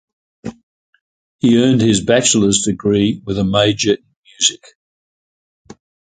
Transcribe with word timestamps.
He 1.37 1.57
earned 1.59 1.81
his 1.81 2.03
Bachelor's 2.03 2.63
Degree 2.63 3.21
with 3.23 3.37
a 3.37 3.43
major 3.43 3.91
in 3.93 4.03
music. 4.25 4.63